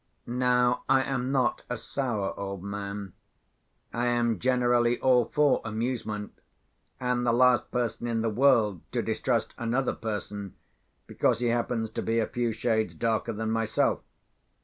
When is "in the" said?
8.07-8.29